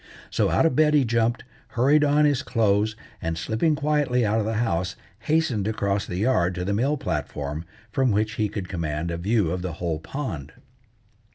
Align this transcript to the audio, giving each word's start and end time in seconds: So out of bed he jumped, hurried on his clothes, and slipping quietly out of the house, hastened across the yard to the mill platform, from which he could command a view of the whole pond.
So 0.31 0.49
out 0.49 0.65
of 0.65 0.75
bed 0.75 0.95
he 0.95 1.05
jumped, 1.05 1.43
hurried 1.77 2.03
on 2.03 2.25
his 2.25 2.41
clothes, 2.41 2.95
and 3.21 3.37
slipping 3.37 3.75
quietly 3.75 4.25
out 4.25 4.39
of 4.39 4.47
the 4.47 4.55
house, 4.55 4.95
hastened 5.19 5.67
across 5.67 6.07
the 6.07 6.17
yard 6.17 6.55
to 6.55 6.65
the 6.65 6.73
mill 6.73 6.97
platform, 6.97 7.65
from 7.91 8.09
which 8.09 8.31
he 8.31 8.49
could 8.49 8.67
command 8.67 9.11
a 9.11 9.17
view 9.17 9.51
of 9.51 9.61
the 9.61 9.73
whole 9.73 9.99
pond. 9.99 10.53